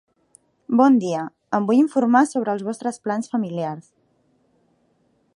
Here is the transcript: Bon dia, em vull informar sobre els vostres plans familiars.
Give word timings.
Bon 0.79 0.95
dia, 1.01 1.25
em 1.57 1.67
vull 1.67 1.81
informar 1.81 2.21
sobre 2.31 2.55
els 2.57 2.65
vostres 2.69 2.99
plans 3.07 3.29
familiars. 3.35 3.91